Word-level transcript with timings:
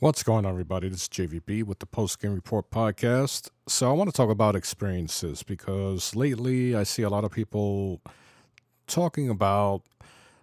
What's 0.00 0.24
going 0.24 0.44
on, 0.44 0.50
everybody? 0.50 0.88
This 0.88 1.02
is 1.02 1.08
JVB 1.08 1.62
with 1.62 1.78
the 1.78 1.86
Post 1.86 2.20
Game 2.20 2.34
Report 2.34 2.68
podcast. 2.68 3.50
So, 3.68 3.88
I 3.88 3.92
want 3.92 4.10
to 4.10 4.12
talk 4.12 4.28
about 4.28 4.56
experiences 4.56 5.44
because 5.44 6.16
lately 6.16 6.74
I 6.74 6.82
see 6.82 7.02
a 7.02 7.08
lot 7.08 7.22
of 7.22 7.30
people 7.30 8.00
talking 8.88 9.30
about 9.30 9.82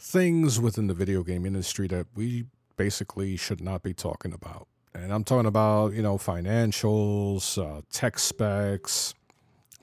things 0.00 0.60
within 0.60 0.88
the 0.88 0.94
video 0.94 1.22
game 1.22 1.46
industry 1.46 1.86
that 1.86 2.08
we 2.16 2.46
basically 2.76 3.36
should 3.36 3.60
not 3.60 3.84
be 3.84 3.94
talking 3.94 4.32
about. 4.32 4.66
And 4.92 5.12
I'm 5.12 5.22
talking 5.22 5.46
about, 5.46 5.92
you 5.92 6.02
know, 6.02 6.18
financials, 6.18 7.56
uh, 7.56 7.82
tech 7.92 8.18
specs, 8.18 9.14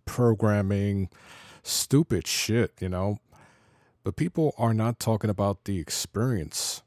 programming, 0.03 1.07
stupid 1.63 2.27
shit, 2.27 2.73
you 2.81 2.89
know. 2.89 3.17
But 4.03 4.17
people 4.17 4.55
are 4.57 4.73
not 4.73 4.99
talking 4.99 5.29
about 5.29 5.63
the 5.63 5.79
experience 5.79 6.82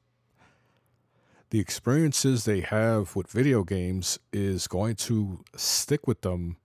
the 1.51 1.61
experiences 1.61 2.45
they 2.45 2.61
have 2.61 3.15
with 3.15 3.31
video 3.31 3.63
games 3.63 4.19
is 4.33 4.67
going 4.67 4.97
to 4.97 5.45
stick 5.55 6.07
with 6.07 6.23
them 6.23 6.57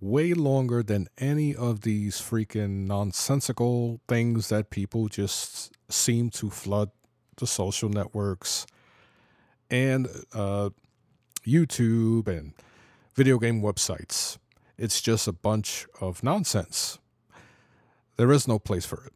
way 0.00 0.34
longer 0.34 0.82
than 0.82 1.08
any 1.18 1.54
of 1.54 1.82
these 1.82 2.16
freaking 2.16 2.86
nonsensical 2.86 4.00
things 4.08 4.48
that 4.48 4.70
people 4.70 5.08
just 5.08 5.72
seem 5.88 6.28
to 6.30 6.50
flood 6.50 6.90
the 7.36 7.46
social 7.46 7.88
networks 7.88 8.66
and 9.70 10.08
uh, 10.34 10.70
YouTube 11.46 12.28
and 12.28 12.52
video 13.14 13.38
game 13.38 13.62
websites. 13.62 14.38
It's 14.76 15.00
just 15.00 15.26
a 15.28 15.32
bunch 15.32 15.86
of 16.00 16.22
nonsense. 16.22 16.98
There 18.16 18.32
is 18.32 18.48
no 18.48 18.58
place 18.58 18.84
for 18.84 19.04
it 19.06 19.15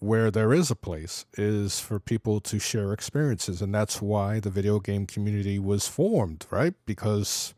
where 0.00 0.30
there 0.30 0.52
is 0.52 0.70
a 0.70 0.76
place 0.76 1.26
is 1.36 1.80
for 1.80 1.98
people 1.98 2.40
to 2.40 2.58
share 2.58 2.92
experiences 2.92 3.60
and 3.60 3.74
that's 3.74 4.00
why 4.00 4.38
the 4.38 4.50
video 4.50 4.78
game 4.78 5.06
community 5.06 5.58
was 5.58 5.88
formed 5.88 6.46
right? 6.50 6.74
Because 6.86 7.54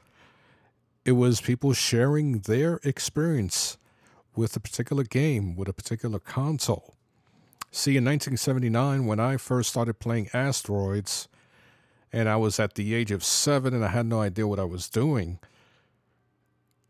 it 1.05 1.13
was 1.13 1.41
people 1.41 1.73
sharing 1.73 2.41
their 2.41 2.81
experience 2.85 3.77
with 4.35 4.57
a 4.57 4.61
particular 4.61 5.05
game 5.05 5.57
with 5.57 5.69
a 5.69 5.73
particular 5.73 6.19
console. 6.19 6.95
See 7.71 7.97
in 7.97 8.05
1979 8.05 9.07
when 9.07 9.21
i 9.21 9.37
first 9.37 9.71
started 9.71 9.99
playing 10.01 10.29
asteroids 10.33 11.29
and 12.13 12.29
i 12.29 12.37
was 12.37 12.59
at 12.59 12.75
the 12.75 12.95
age 12.95 13.11
of 13.11 13.23
7 13.23 13.75
and 13.75 13.85
i 13.85 13.89
had 13.89 14.07
no 14.07 14.21
idea 14.21 14.47
what 14.47 14.59
i 14.59 14.65
was 14.65 14.89
doing 14.89 15.39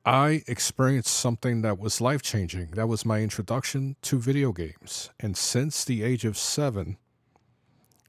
I 0.05 0.43
experienced 0.47 1.15
something 1.15 1.61
that 1.63 1.79
was 1.79 2.01
life 2.01 2.23
changing. 2.23 2.71
That 2.71 2.89
was 2.89 3.05
my 3.05 3.21
introduction 3.21 3.97
to 4.03 4.19
video 4.19 4.51
games. 4.51 5.11
And 5.21 5.37
since 5.37 5.85
the 5.85 6.03
age 6.03 6.25
of 6.25 6.39
seven, 6.39 6.97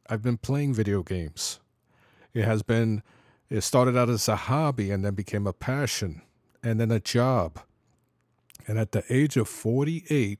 I've 0.10 0.22
been 0.22 0.38
playing 0.38 0.74
video 0.74 1.04
games. 1.04 1.60
It 2.34 2.46
has 2.46 2.64
been, 2.64 3.04
it 3.50 3.62
started 3.62 3.98
out 3.98 4.10
as 4.10 4.30
a 4.30 4.38
hobby 4.38 4.90
and 4.90 5.04
then 5.04 5.16
became 5.16 5.46
a 5.46 5.54
passion 5.54 6.22
and 6.64 6.80
then 6.80 6.92
a 6.92 7.00
job. 7.02 7.60
And 8.68 8.80
at 8.80 8.94
the 8.94 9.04
age 9.10 9.36
of 9.36 9.50
48, 9.50 10.40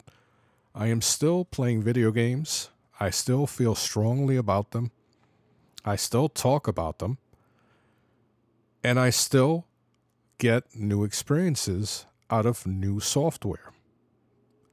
I 0.74 0.88
am 0.88 1.02
still 1.02 1.44
playing 1.44 1.84
video 1.84 2.12
games. 2.12 2.70
I 2.98 3.10
still 3.10 3.46
feel 3.46 3.76
strongly 3.76 4.38
about 4.38 4.72
them. 4.72 4.92
I 5.84 5.98
still 5.98 6.30
talk 6.30 6.68
about 6.68 7.00
them. 7.00 7.18
And 8.84 9.00
I 9.00 9.10
still 9.10 9.66
get 10.42 10.64
new 10.76 11.04
experiences 11.04 12.08
out 12.32 12.48
of 12.48 12.66
new 12.66 13.00
software. 13.00 13.72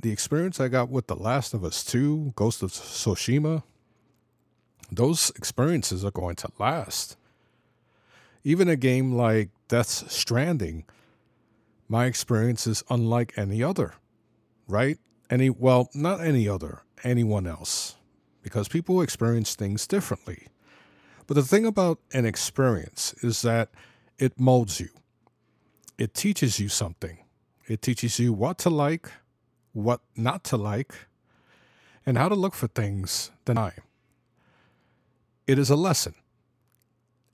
The 0.00 0.10
experience 0.10 0.58
I 0.58 0.68
got 0.68 0.88
with 0.88 1.08
The 1.08 1.14
Last 1.14 1.52
of 1.52 1.62
Us 1.62 1.84
2, 1.84 2.32
Ghost 2.34 2.62
of 2.62 2.70
Tsushima, 2.70 3.62
those 4.90 5.28
experiences 5.36 6.06
are 6.06 6.10
going 6.10 6.36
to 6.36 6.48
last. 6.58 7.18
Even 8.44 8.66
a 8.66 8.76
game 8.76 9.12
like 9.12 9.50
Death 9.68 10.10
Stranding, 10.10 10.84
my 11.86 12.06
experience 12.06 12.66
is 12.66 12.82
unlike 12.88 13.34
any 13.36 13.62
other, 13.62 13.92
right? 14.68 14.96
Any, 15.28 15.50
well, 15.50 15.90
not 15.94 16.22
any 16.22 16.48
other, 16.48 16.80
anyone 17.04 17.46
else, 17.46 17.96
because 18.40 18.68
people 18.68 19.02
experience 19.02 19.54
things 19.54 19.86
differently. 19.86 20.46
But 21.26 21.34
the 21.34 21.42
thing 21.42 21.66
about 21.66 21.98
an 22.14 22.24
experience 22.24 23.14
is 23.22 23.42
that 23.42 23.68
it 24.18 24.40
molds 24.40 24.80
you 24.80 24.88
it 25.98 26.14
teaches 26.14 26.58
you 26.60 26.68
something. 26.68 27.18
It 27.66 27.82
teaches 27.82 28.18
you 28.18 28.32
what 28.32 28.56
to 28.58 28.70
like, 28.70 29.10
what 29.72 30.00
not 30.16 30.44
to 30.44 30.56
like, 30.56 30.94
and 32.06 32.16
how 32.16 32.28
to 32.28 32.34
look 32.34 32.54
for 32.54 32.68
things 32.68 33.30
than 33.44 33.58
I. 33.58 33.72
It 35.46 35.58
is 35.58 35.68
a 35.68 35.76
lesson. 35.76 36.14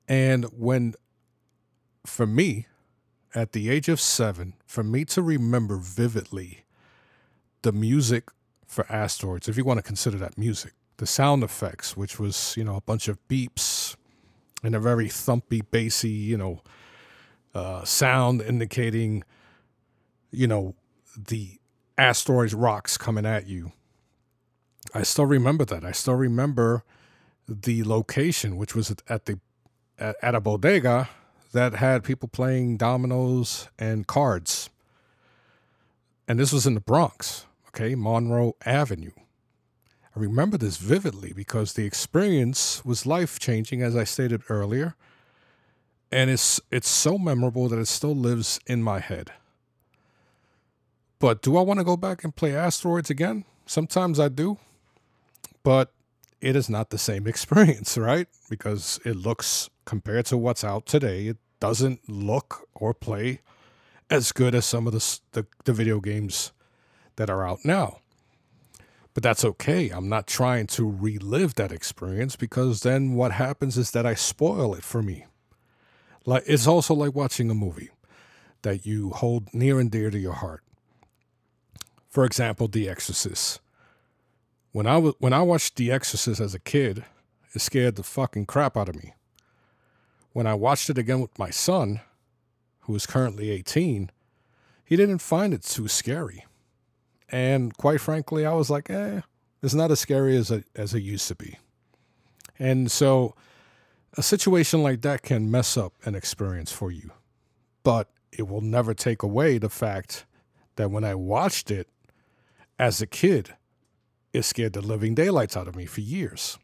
And 0.08 0.46
when, 0.46 0.94
for 2.04 2.26
me, 2.26 2.66
at 3.34 3.52
the 3.52 3.70
age 3.70 3.88
of 3.88 4.00
seven, 4.00 4.54
for 4.66 4.82
me 4.82 5.04
to 5.06 5.22
remember 5.22 5.76
vividly 5.76 6.64
the 7.62 7.72
music 7.72 8.30
for 8.66 8.90
asteroids, 8.90 9.48
if 9.48 9.56
you 9.56 9.64
want 9.64 9.78
to 9.78 9.82
consider 9.82 10.16
that 10.18 10.38
music, 10.38 10.72
the 10.96 11.06
sound 11.06 11.42
effects, 11.42 11.96
which 11.96 12.18
was, 12.18 12.54
you 12.56 12.64
know, 12.64 12.76
a 12.76 12.80
bunch 12.80 13.08
of 13.08 13.18
beeps 13.28 13.96
and 14.62 14.74
a 14.74 14.80
very 14.80 15.08
thumpy, 15.08 15.62
bassy, 15.70 16.10
you 16.10 16.36
know, 16.36 16.62
uh, 17.54 17.84
sound 17.84 18.42
indicating, 18.42 19.24
you 20.30 20.46
know, 20.46 20.74
the 21.16 21.58
asteroids 21.96 22.54
rocks 22.54 22.96
coming 22.96 23.24
at 23.24 23.46
you. 23.46 23.72
I 24.92 25.02
still 25.02 25.26
remember 25.26 25.64
that. 25.66 25.84
I 25.84 25.92
still 25.92 26.14
remember 26.14 26.84
the 27.48 27.84
location, 27.84 28.56
which 28.56 28.74
was 28.74 28.94
at 29.08 29.26
the 29.26 29.38
at, 29.98 30.16
at 30.22 30.34
a 30.34 30.40
bodega 30.40 31.08
that 31.52 31.74
had 31.74 32.02
people 32.02 32.28
playing 32.28 32.76
dominoes 32.76 33.68
and 33.78 34.06
cards. 34.06 34.70
And 36.26 36.38
this 36.38 36.52
was 36.52 36.66
in 36.66 36.74
the 36.74 36.80
Bronx, 36.80 37.46
okay, 37.68 37.94
Monroe 37.94 38.56
Avenue. 38.64 39.12
I 40.16 40.18
remember 40.18 40.56
this 40.56 40.78
vividly 40.78 41.32
because 41.32 41.72
the 41.74 41.84
experience 41.84 42.84
was 42.84 43.06
life 43.06 43.38
changing, 43.38 43.82
as 43.82 43.96
I 43.96 44.04
stated 44.04 44.42
earlier 44.48 44.96
and 46.10 46.30
it's 46.30 46.60
it's 46.70 46.88
so 46.88 47.18
memorable 47.18 47.68
that 47.68 47.78
it 47.78 47.88
still 47.88 48.14
lives 48.14 48.60
in 48.66 48.82
my 48.82 49.00
head. 49.00 49.32
But 51.18 51.42
do 51.42 51.56
I 51.56 51.62
want 51.62 51.80
to 51.80 51.84
go 51.84 51.96
back 51.96 52.22
and 52.22 52.34
play 52.34 52.54
Asteroids 52.54 53.10
again? 53.10 53.44
Sometimes 53.66 54.20
I 54.20 54.28
do. 54.28 54.58
But 55.62 55.90
it 56.40 56.54
is 56.54 56.68
not 56.68 56.90
the 56.90 56.98
same 56.98 57.26
experience, 57.32 57.96
right? 57.96 58.28
Because 58.50 59.00
it 59.04 59.16
looks 59.16 59.70
compared 59.84 60.26
to 60.26 60.36
what's 60.36 60.62
out 60.62 60.86
today, 60.86 61.28
it 61.28 61.38
doesn't 61.60 62.08
look 62.08 62.68
or 62.74 62.92
play 62.92 63.40
as 64.10 64.32
good 64.32 64.54
as 64.54 64.66
some 64.66 64.86
of 64.86 64.92
the, 64.92 65.20
the, 65.32 65.46
the 65.64 65.72
video 65.72 65.98
games 66.00 66.52
that 67.16 67.30
are 67.30 67.46
out 67.46 67.64
now. 67.64 68.00
But 69.14 69.22
that's 69.22 69.44
okay. 69.44 69.90
I'm 69.90 70.08
not 70.08 70.26
trying 70.26 70.66
to 70.68 70.90
relive 70.90 71.54
that 71.54 71.72
experience 71.72 72.36
because 72.36 72.80
then 72.80 73.14
what 73.14 73.32
happens 73.32 73.78
is 73.78 73.92
that 73.92 74.04
I 74.04 74.14
spoil 74.14 74.74
it 74.74 74.82
for 74.82 75.02
me. 75.02 75.24
Like 76.26 76.44
it's 76.46 76.66
also 76.66 76.94
like 76.94 77.14
watching 77.14 77.50
a 77.50 77.54
movie 77.54 77.90
that 78.62 78.86
you 78.86 79.10
hold 79.10 79.52
near 79.52 79.78
and 79.78 79.90
dear 79.90 80.10
to 80.10 80.18
your 80.18 80.32
heart. 80.32 80.62
For 82.08 82.24
example, 82.24 82.68
The 82.68 82.88
Exorcist. 82.88 83.60
When 84.72 84.86
I 84.86 84.96
was 84.96 85.14
when 85.18 85.32
I 85.32 85.42
watched 85.42 85.76
The 85.76 85.92
Exorcist 85.92 86.40
as 86.40 86.54
a 86.54 86.58
kid, 86.58 87.04
it 87.54 87.60
scared 87.60 87.96
the 87.96 88.02
fucking 88.02 88.46
crap 88.46 88.76
out 88.76 88.88
of 88.88 88.96
me. 88.96 89.14
When 90.32 90.46
I 90.46 90.54
watched 90.54 90.90
it 90.90 90.98
again 90.98 91.20
with 91.20 91.38
my 91.38 91.50
son, 91.50 92.00
who 92.80 92.94
is 92.96 93.06
currently 93.06 93.50
18, 93.50 94.10
he 94.84 94.96
didn't 94.96 95.18
find 95.18 95.54
it 95.54 95.62
too 95.62 95.88
scary. 95.88 96.44
And 97.28 97.76
quite 97.76 98.00
frankly, 98.00 98.44
I 98.44 98.52
was 98.52 98.68
like, 98.68 98.90
eh, 98.90 99.20
it's 99.62 99.74
not 99.74 99.90
as 99.90 100.00
scary 100.00 100.36
as 100.36 100.50
it, 100.50 100.66
as 100.74 100.92
it 100.92 101.00
used 101.00 101.28
to 101.28 101.34
be. 101.34 101.58
And 102.58 102.90
so 102.90 103.34
a 104.16 104.22
situation 104.22 104.82
like 104.82 105.02
that 105.02 105.22
can 105.22 105.50
mess 105.50 105.76
up 105.76 105.94
an 106.04 106.14
experience 106.14 106.70
for 106.70 106.90
you, 106.90 107.10
but 107.82 108.08
it 108.32 108.48
will 108.48 108.60
never 108.60 108.94
take 108.94 109.22
away 109.22 109.58
the 109.58 109.68
fact 109.68 110.26
that 110.76 110.90
when 110.90 111.04
I 111.04 111.14
watched 111.14 111.70
it 111.70 111.88
as 112.78 113.00
a 113.00 113.06
kid, 113.06 113.54
it 114.32 114.42
scared 114.42 114.72
the 114.72 114.80
living 114.80 115.14
daylights 115.14 115.56
out 115.56 115.68
of 115.68 115.76
me 115.76 115.86
for 115.86 116.00
years. 116.00 116.58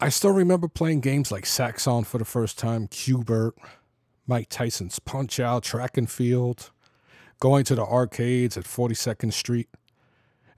I 0.00 0.08
still 0.08 0.32
remember 0.32 0.66
playing 0.68 1.00
games 1.00 1.30
like 1.30 1.44
Zaxxon 1.44 2.04
for 2.04 2.18
the 2.18 2.24
first 2.24 2.58
time, 2.58 2.88
Q*bert, 2.88 3.54
Mike 4.26 4.48
Tyson's 4.48 4.98
Punch 4.98 5.38
Out, 5.38 5.62
Track 5.62 5.96
and 5.96 6.10
Field, 6.10 6.70
going 7.38 7.64
to 7.64 7.74
the 7.74 7.84
arcades 7.84 8.56
at 8.56 8.64
42nd 8.64 9.32
Street 9.32 9.68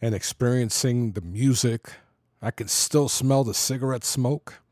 and 0.00 0.15
experiencing 0.15 1.12
the 1.12 1.21
music. 1.21 1.93
I 2.41 2.50
can 2.50 2.69
still 2.69 3.09
smell 3.09 3.44
the 3.44 3.55
cigarette 3.55 4.05
smoke. 4.05 4.62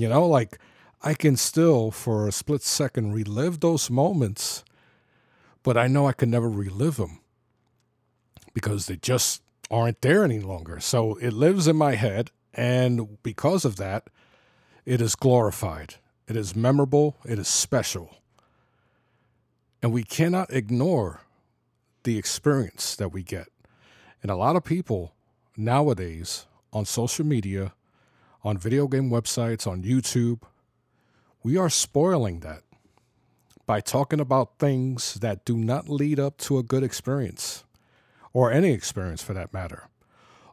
You 0.00 0.08
know, 0.08 0.26
like 0.26 0.58
I 1.02 1.14
can 1.14 1.36
still, 1.36 1.90
for 1.90 2.28
a 2.28 2.32
split 2.32 2.62
second, 2.62 3.14
relive 3.14 3.60
those 3.60 3.90
moments, 3.90 4.64
but 5.62 5.76
I 5.76 5.86
know 5.88 6.06
I 6.06 6.12
can 6.12 6.30
never 6.30 6.48
relive 6.50 6.96
them 6.96 7.20
because 8.54 8.86
they 8.86 8.96
just 8.96 9.42
aren't 9.70 10.00
there 10.00 10.24
any 10.24 10.40
longer. 10.40 10.80
So 10.80 11.16
it 11.16 11.32
lives 11.32 11.66
in 11.68 11.76
my 11.76 11.94
head. 11.96 12.30
And 12.54 13.22
because 13.22 13.64
of 13.64 13.76
that, 13.76 14.08
It 14.86 15.00
is 15.00 15.16
glorified. 15.16 15.96
It 16.28 16.36
is 16.36 16.54
memorable. 16.54 17.16
It 17.24 17.40
is 17.40 17.48
special. 17.48 18.18
And 19.82 19.92
we 19.92 20.04
cannot 20.04 20.52
ignore 20.52 21.22
the 22.04 22.16
experience 22.16 22.94
that 22.96 23.12
we 23.12 23.24
get. 23.24 23.48
And 24.22 24.30
a 24.30 24.36
lot 24.36 24.54
of 24.54 24.64
people 24.64 25.12
nowadays 25.56 26.46
on 26.72 26.84
social 26.84 27.26
media, 27.26 27.72
on 28.46 28.56
video 28.56 28.86
game 28.86 29.10
websites, 29.10 29.66
on 29.66 29.82
YouTube, 29.82 30.42
we 31.42 31.56
are 31.56 31.68
spoiling 31.68 32.38
that 32.40 32.62
by 33.66 33.80
talking 33.80 34.20
about 34.20 34.60
things 34.60 35.14
that 35.14 35.44
do 35.44 35.56
not 35.56 35.88
lead 35.88 36.20
up 36.20 36.38
to 36.38 36.56
a 36.56 36.62
good 36.62 36.84
experience 36.84 37.64
or 38.32 38.52
any 38.52 38.70
experience 38.70 39.20
for 39.20 39.34
that 39.34 39.52
matter. 39.52 39.88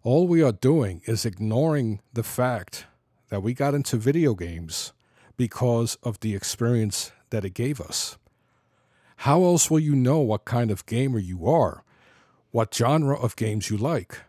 All 0.02 0.28
we 0.28 0.42
are 0.42 0.52
doing 0.52 1.04
is 1.06 1.24
ignoring 1.24 2.02
the 2.12 2.24
fact 2.24 2.88
that 3.30 3.44
we 3.44 3.54
got 3.54 3.76
into 3.76 3.98
video 3.98 4.34
games 4.34 4.92
because 5.38 5.96
of 6.02 6.20
the 6.22 6.34
experience 6.34 7.12
that 7.30 7.46
it 7.46 7.54
gave 7.54 7.80
us. 7.80 8.18
How 9.18 9.44
else 9.44 9.70
will 9.70 9.80
you 9.80 9.94
know 9.94 10.18
what 10.18 10.46
kind 10.46 10.72
of 10.72 10.88
gamer 10.88 11.20
you 11.20 11.48
are, 11.48 11.84
what 12.50 12.74
genre 12.74 13.16
of 13.16 13.36
games 13.36 13.70
you 13.70 13.78
like? 13.78 14.22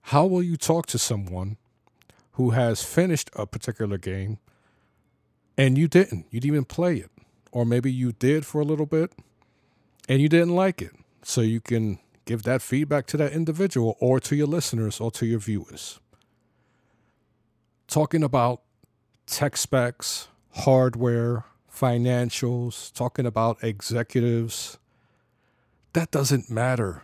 How 0.00 0.26
will 0.26 0.42
you 0.42 0.56
talk 0.56 0.86
to 0.86 0.98
someone 0.98 1.58
who 2.38 2.50
has 2.50 2.84
finished 2.84 3.28
a 3.34 3.44
particular 3.44 3.98
game 3.98 4.38
and 5.56 5.76
you 5.76 5.88
didn't? 5.88 6.24
You 6.30 6.38
didn't 6.38 6.54
even 6.54 6.64
play 6.64 6.98
it. 6.98 7.10
Or 7.50 7.66
maybe 7.66 7.92
you 7.92 8.12
did 8.12 8.46
for 8.46 8.60
a 8.60 8.64
little 8.64 8.86
bit 8.86 9.12
and 10.08 10.22
you 10.22 10.28
didn't 10.28 10.54
like 10.54 10.80
it. 10.80 10.92
So 11.22 11.40
you 11.40 11.60
can 11.60 11.98
give 12.26 12.44
that 12.44 12.62
feedback 12.62 13.06
to 13.08 13.16
that 13.16 13.32
individual 13.32 13.96
or 13.98 14.20
to 14.20 14.36
your 14.36 14.46
listeners 14.46 15.00
or 15.00 15.10
to 15.10 15.26
your 15.26 15.40
viewers. 15.40 15.98
Talking 17.88 18.22
about 18.22 18.62
tech 19.26 19.56
specs, 19.56 20.28
hardware, 20.58 21.44
financials, 21.68 22.92
talking 22.92 23.26
about 23.26 23.64
executives, 23.64 24.78
that 25.92 26.12
doesn't 26.12 26.48
matter. 26.48 27.02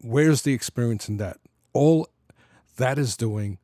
Where's 0.00 0.42
the 0.42 0.54
experience 0.54 1.08
in 1.08 1.18
that? 1.18 1.36
All 1.72 2.08
that 2.78 2.98
is 2.98 3.16
doing 3.16 3.58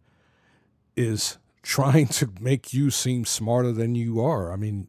is 0.96 1.38
trying 1.62 2.06
to 2.06 2.30
make 2.40 2.72
you 2.72 2.90
seem 2.90 3.24
smarter 3.24 3.72
than 3.72 3.94
you 3.94 4.20
are. 4.20 4.52
I 4.52 4.56
mean, 4.56 4.88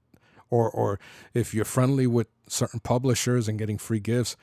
or 0.50 0.70
or 0.70 1.00
if 1.34 1.54
you're 1.54 1.66
friendly 1.66 2.08
with 2.08 2.28
certain 2.48 2.80
publishers 2.80 3.48
and 3.48 3.58
getting 3.58 3.78
free 3.78 4.00
gifts, 4.00 4.36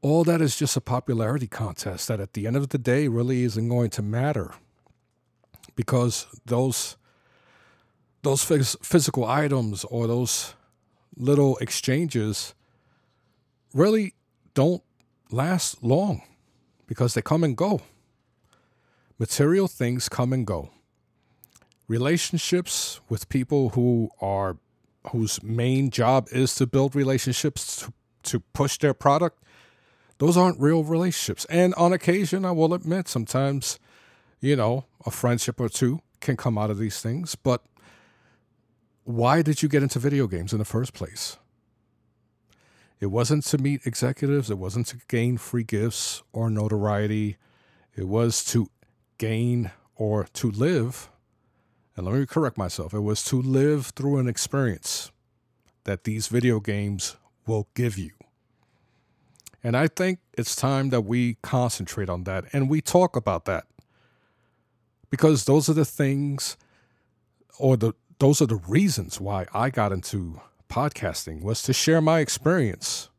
all 0.00 0.24
that 0.24 0.40
is 0.40 0.56
just 0.56 0.76
a 0.76 0.80
popularity 0.80 1.46
contest 1.46 2.08
that 2.08 2.20
at 2.20 2.32
the 2.32 2.46
end 2.46 2.56
of 2.56 2.70
the 2.70 2.78
day 2.78 3.08
really 3.08 3.42
isn't 3.42 3.68
going 3.68 3.90
to 3.90 4.02
matter 4.02 4.52
because 5.76 6.26
those 6.46 6.96
those 8.22 8.44
phys- 8.44 8.76
physical 8.84 9.24
items 9.24 9.84
or 9.84 10.06
those 10.06 10.54
little 11.16 11.56
exchanges 11.58 12.54
really 13.74 14.14
don't 14.54 14.82
last 15.30 15.82
long 15.82 16.22
because 16.86 17.14
they 17.14 17.22
come 17.22 17.44
and 17.44 17.56
go. 17.56 17.80
Material 19.18 19.68
things 19.68 20.08
come 20.08 20.32
and 20.32 20.46
go. 20.46 20.70
Relationships 21.88 23.00
with 23.08 23.28
people 23.28 23.70
who 23.70 24.10
are 24.20 24.58
whose 25.10 25.42
main 25.42 25.90
job 25.90 26.28
is 26.30 26.54
to 26.56 26.66
build 26.66 26.94
relationships 26.94 27.76
to, 27.76 27.92
to 28.24 28.40
push 28.52 28.78
their 28.78 28.92
product, 28.92 29.42
those 30.18 30.36
aren't 30.36 30.60
real 30.60 30.84
relationships. 30.84 31.46
And 31.46 31.74
on 31.74 31.92
occasion, 31.92 32.44
I 32.44 32.50
will 32.50 32.74
admit, 32.74 33.08
sometimes, 33.08 33.78
you 34.40 34.54
know, 34.54 34.84
a 35.06 35.10
friendship 35.10 35.60
or 35.60 35.68
two 35.68 36.00
can 36.20 36.36
come 36.36 36.58
out 36.58 36.70
of 36.70 36.78
these 36.78 37.00
things. 37.00 37.36
But 37.36 37.62
why 39.04 39.42
did 39.42 39.62
you 39.62 39.68
get 39.68 39.82
into 39.82 39.98
video 39.98 40.26
games 40.26 40.52
in 40.52 40.58
the 40.58 40.64
first 40.64 40.92
place? 40.92 41.38
It 43.00 43.06
wasn't 43.06 43.44
to 43.44 43.58
meet 43.58 43.86
executives, 43.86 44.50
it 44.50 44.58
wasn't 44.58 44.88
to 44.88 44.98
gain 45.08 45.38
free 45.38 45.62
gifts 45.62 46.22
or 46.32 46.50
notoriety. 46.50 47.36
It 47.96 48.08
was 48.08 48.44
to 48.46 48.68
gain 49.18 49.70
or 49.94 50.24
to 50.34 50.50
live 50.50 51.08
and 51.98 52.06
let 52.06 52.14
me 52.14 52.26
correct 52.26 52.56
myself, 52.56 52.94
it 52.94 53.00
was 53.00 53.24
to 53.24 53.42
live 53.42 53.86
through 53.86 54.18
an 54.18 54.28
experience 54.28 55.10
that 55.82 56.04
these 56.04 56.28
video 56.28 56.60
games 56.60 57.16
will 57.44 57.66
give 57.74 57.98
you. 57.98 58.12
And 59.64 59.76
I 59.76 59.88
think 59.88 60.20
it's 60.34 60.54
time 60.54 60.90
that 60.90 61.00
we 61.00 61.38
concentrate 61.42 62.08
on 62.08 62.22
that 62.22 62.44
and 62.52 62.70
we 62.70 62.80
talk 62.80 63.16
about 63.16 63.46
that. 63.46 63.64
Because 65.10 65.46
those 65.46 65.68
are 65.68 65.72
the 65.72 65.84
things 65.84 66.56
or 67.58 67.76
the 67.76 67.94
those 68.20 68.40
are 68.40 68.46
the 68.46 68.62
reasons 68.68 69.20
why 69.20 69.46
I 69.52 69.68
got 69.68 69.90
into 69.90 70.40
podcasting 70.70 71.42
was 71.42 71.62
to 71.62 71.72
share 71.72 72.00
my 72.00 72.20
experience. 72.20 73.10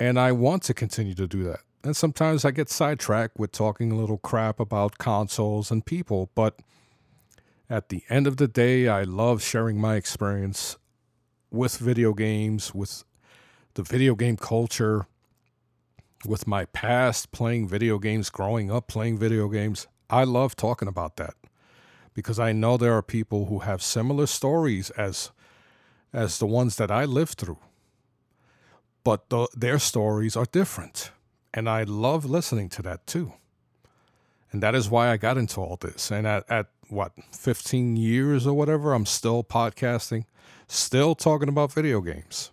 And 0.00 0.18
I 0.18 0.32
want 0.32 0.62
to 0.62 0.72
continue 0.72 1.14
to 1.14 1.26
do 1.26 1.44
that. 1.44 1.60
And 1.82 1.94
sometimes 1.94 2.46
I 2.46 2.52
get 2.52 2.70
sidetracked 2.70 3.38
with 3.38 3.52
talking 3.52 3.92
a 3.92 3.96
little 3.96 4.16
crap 4.16 4.60
about 4.60 4.96
consoles 4.96 5.70
and 5.70 5.84
people, 5.84 6.30
but 6.34 6.60
at 7.68 7.88
the 7.88 8.02
end 8.08 8.26
of 8.26 8.36
the 8.36 8.48
day, 8.48 8.88
I 8.88 9.02
love 9.02 9.42
sharing 9.42 9.80
my 9.80 9.96
experience 9.96 10.76
with 11.50 11.78
video 11.78 12.12
games, 12.12 12.74
with 12.74 13.04
the 13.74 13.82
video 13.82 14.14
game 14.14 14.36
culture, 14.36 15.06
with 16.26 16.46
my 16.46 16.64
past 16.66 17.32
playing 17.32 17.68
video 17.68 17.98
games, 17.98 18.30
growing 18.30 18.70
up 18.70 18.88
playing 18.88 19.18
video 19.18 19.48
games. 19.48 19.86
I 20.10 20.24
love 20.24 20.56
talking 20.56 20.88
about 20.88 21.16
that 21.16 21.34
because 22.12 22.38
I 22.38 22.52
know 22.52 22.76
there 22.76 22.92
are 22.92 23.02
people 23.02 23.46
who 23.46 23.60
have 23.60 23.82
similar 23.82 24.26
stories 24.26 24.90
as 24.90 25.30
as 26.12 26.38
the 26.38 26.46
ones 26.46 26.76
that 26.76 26.90
I 26.90 27.04
lived 27.04 27.38
through. 27.38 27.58
But 29.02 29.28
the, 29.30 29.48
their 29.54 29.80
stories 29.80 30.36
are 30.36 30.46
different, 30.46 31.10
and 31.52 31.68
I 31.68 31.82
love 31.82 32.24
listening 32.24 32.68
to 32.70 32.82
that 32.82 33.06
too. 33.06 33.32
And 34.54 34.62
that 34.62 34.76
is 34.76 34.88
why 34.88 35.10
I 35.10 35.16
got 35.16 35.36
into 35.36 35.60
all 35.60 35.76
this. 35.80 36.12
And 36.12 36.28
at, 36.28 36.48
at 36.48 36.66
what 36.86 37.10
15 37.32 37.96
years 37.96 38.46
or 38.46 38.54
whatever 38.54 38.94
i'm 38.94 39.04
still 39.04 39.42
podcasting 39.42 40.26
still 40.68 41.16
talking 41.16 41.48
about 41.48 41.72
video 41.72 42.00
games. 42.00 42.52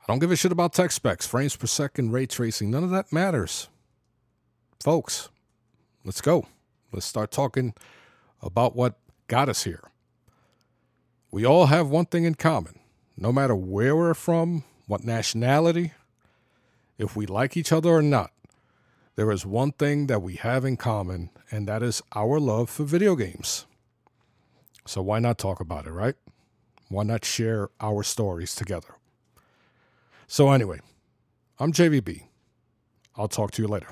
I 0.00 0.04
don't 0.06 0.20
give 0.20 0.30
a 0.30 0.36
shit 0.36 0.52
about 0.52 0.74
tech 0.74 0.92
specs 0.92 1.26
frames 1.26 1.56
per 1.56 1.66
second 1.66 2.12
ray 2.12 2.26
tracing 2.26 2.70
none 2.70 2.84
of 2.84 2.90
that 2.90 3.12
matters. 3.12 3.66
Folks 4.78 5.30
let's 6.04 6.20
go. 6.20 6.46
Let's 6.92 7.06
start 7.06 7.32
talking 7.32 7.74
about 8.40 8.76
what 8.76 9.00
got 9.26 9.48
us 9.48 9.64
here. 9.64 9.82
We 11.32 11.44
all 11.44 11.66
have 11.66 11.88
one 11.88 12.06
thing 12.06 12.22
in 12.22 12.36
common. 12.36 12.78
No 13.16 13.32
matter 13.32 13.56
where 13.56 13.96
we're 13.96 14.14
from 14.14 14.62
what 14.86 15.02
nationality 15.02 15.90
if 16.98 17.16
we 17.16 17.26
like 17.26 17.56
each 17.56 17.72
other 17.72 17.90
or 17.90 18.00
not 18.00 18.30
there 19.18 19.32
is 19.32 19.44
one 19.44 19.72
thing 19.72 20.06
that 20.06 20.22
we 20.22 20.36
have 20.36 20.64
in 20.64 20.76
common, 20.76 21.30
and 21.50 21.66
that 21.66 21.82
is 21.82 22.00
our 22.14 22.38
love 22.38 22.70
for 22.70 22.84
video 22.84 23.16
games. 23.16 23.66
So 24.86 25.02
why 25.02 25.18
not 25.18 25.38
talk 25.38 25.58
about 25.58 25.88
it, 25.88 25.90
right? 25.90 26.14
Why 26.88 27.02
not 27.02 27.24
share 27.24 27.68
our 27.80 28.04
stories 28.04 28.54
together? 28.54 28.94
So, 30.28 30.52
anyway, 30.52 30.78
I'm 31.58 31.72
JVB. 31.72 32.28
I'll 33.16 33.26
talk 33.26 33.50
to 33.52 33.62
you 33.62 33.66
later. 33.66 33.88